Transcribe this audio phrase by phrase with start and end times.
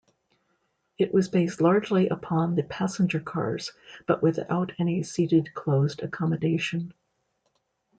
[0.97, 3.71] It was based largely upon the passenger cars
[4.07, 6.95] but without any seated closed accommodation.